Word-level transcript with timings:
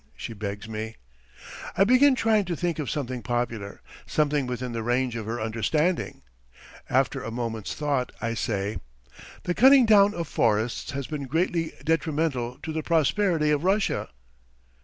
she 0.17 0.33
begs 0.33 0.67
me. 0.67 0.95
I 1.77 1.83
begin 1.83 2.15
trying 2.15 2.45
to 2.45 2.55
think 2.55 2.79
of 2.79 2.89
something 2.89 3.21
popular, 3.21 3.83
something 4.07 4.47
within 4.47 4.71
the 4.71 4.81
range 4.81 5.15
of 5.15 5.27
her 5.27 5.39
understanding. 5.39 6.23
After 6.89 7.21
a 7.21 7.29
moment's 7.29 7.75
thought 7.75 8.11
I 8.19 8.33
say: 8.33 8.79
"The 9.43 9.53
cutting 9.53 9.85
down 9.85 10.15
of 10.15 10.27
forests 10.27 10.89
has 10.93 11.05
been 11.05 11.25
greatly 11.27 11.73
detrimental 11.83 12.57
to 12.63 12.73
the 12.73 12.81
prosperity 12.81 13.51
of 13.51 13.63
Russia. 13.63 14.09